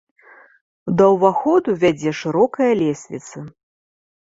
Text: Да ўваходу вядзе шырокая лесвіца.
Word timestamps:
Да 1.01 1.05
ўваходу 1.17 1.69
вядзе 1.85 2.15
шырокая 2.23 2.73
лесвіца. 2.83 3.37